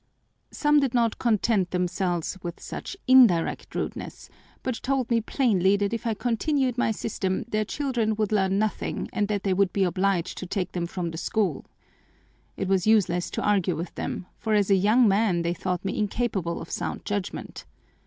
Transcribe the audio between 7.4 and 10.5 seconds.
their children would learn nothing and that they would be obliged to